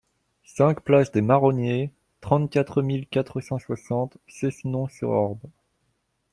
cinq 0.47 0.81
place 0.83 1.11
des 1.11 1.21
Marroniers, 1.21 1.91
trente-quatre 2.21 2.81
mille 2.81 3.05
quatre 3.05 3.39
cent 3.39 3.59
soixante 3.59 4.17
Cessenon-sur-Orb 4.27 5.37